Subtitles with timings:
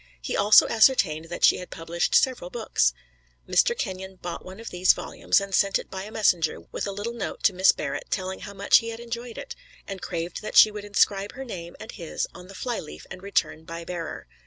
[0.19, 2.91] He also ascertained that she had published several books.
[3.47, 3.77] Mr.
[3.77, 7.13] Kenyon bought one of these volumes and sent it by a messenger with a little
[7.13, 9.55] note to Miss Barrett telling how much he had enjoyed it,
[9.87, 13.21] and craved that she would inscribe her name and his on the fly leaf and
[13.21, 14.25] return by bearer.